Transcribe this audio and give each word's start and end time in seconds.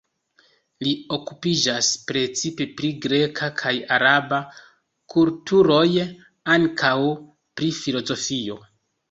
Li 0.85 0.91
okupiĝas 1.17 1.89
precipe 2.11 2.67
pri 2.79 2.89
greka 3.03 3.49
kaj 3.59 3.73
araba 3.99 4.41
kulturoj, 5.15 5.85
ankaŭ 6.57 6.95
pri 7.61 7.71
filozofio. 7.85 8.59